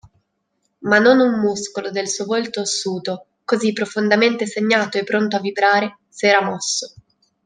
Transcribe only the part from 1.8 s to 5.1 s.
del suo volto ossuto, cosí profondamente segnato e